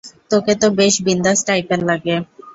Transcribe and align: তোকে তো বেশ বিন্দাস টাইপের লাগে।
তোকে 0.31 0.53
তো 0.61 0.67
বেশ 0.79 0.93
বিন্দাস 1.05 1.39
টাইপের 1.47 1.81
লাগে। 1.89 2.15